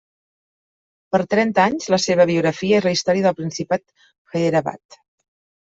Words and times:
Per 1.15 1.19
trenta 1.33 1.65
anys 1.73 1.91
la 1.95 1.99
seva 2.07 2.27
biografia 2.31 2.79
és 2.81 2.89
la 2.89 2.95
història 2.97 3.29
del 3.29 3.39
principat 3.43 3.87
d'Hyderabad. 4.09 5.01